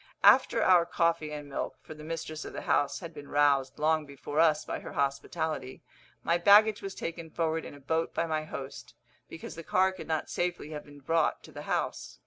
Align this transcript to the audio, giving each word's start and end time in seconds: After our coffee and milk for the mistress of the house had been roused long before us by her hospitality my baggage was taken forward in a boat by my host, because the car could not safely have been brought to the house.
After 0.23 0.63
our 0.63 0.83
coffee 0.87 1.31
and 1.31 1.47
milk 1.47 1.77
for 1.83 1.93
the 1.93 2.03
mistress 2.03 2.43
of 2.43 2.53
the 2.53 2.63
house 2.63 3.01
had 3.01 3.13
been 3.13 3.27
roused 3.27 3.77
long 3.77 4.07
before 4.07 4.39
us 4.39 4.65
by 4.65 4.79
her 4.79 4.93
hospitality 4.93 5.83
my 6.23 6.39
baggage 6.39 6.81
was 6.81 6.95
taken 6.95 7.29
forward 7.29 7.65
in 7.65 7.75
a 7.75 7.79
boat 7.79 8.11
by 8.11 8.25
my 8.25 8.45
host, 8.45 8.95
because 9.29 9.53
the 9.53 9.61
car 9.61 9.91
could 9.91 10.07
not 10.07 10.27
safely 10.27 10.71
have 10.71 10.85
been 10.85 11.01
brought 11.01 11.43
to 11.43 11.51
the 11.51 11.61
house. 11.69 12.17